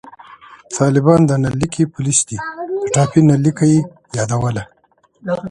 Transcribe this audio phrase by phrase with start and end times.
[0.77, 2.43] طالبان د نل لیکي پولیس دي، د
[2.93, 3.79] ټاپي نل لیکه یې
[4.17, 4.63] یادوله